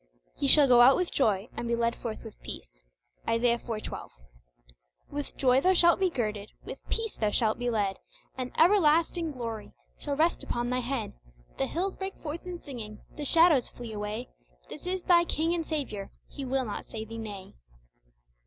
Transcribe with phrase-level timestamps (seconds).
[0.35, 2.83] "Ye shall go out with joy and be led forth with peace."
[3.27, 3.43] Is.
[3.43, 3.83] IV.
[3.83, 4.11] 12.
[5.11, 7.97] With joy thou shalt be girded, With peace thou shalt be led;
[8.35, 11.13] And everlasting glory shall rest upon thy head;
[11.59, 14.29] The hills break forth in singing; the shadows flee away:
[14.71, 17.53] This is thy King and Saviour He will not say thee "Nay!"